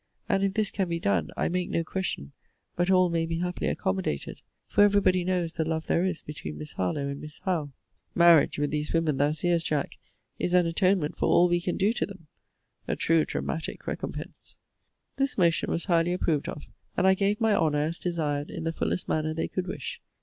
[0.27, 2.31] And if this can be done, I make no question
[2.75, 6.57] but all may be happily accommodated; for every body knows the love there is between
[6.57, 7.71] Miss Harlowe and Miss Howe.
[8.15, 9.99] MARRIAGE, with these women, thou seest, Jack,
[10.39, 12.25] is an atonement for all we can do to them.
[12.87, 14.55] A true dramatic recompense!
[15.17, 16.63] This motion was highly approved of;
[16.97, 20.01] and I gave my honour, as desired, in the fullest manner they could wish.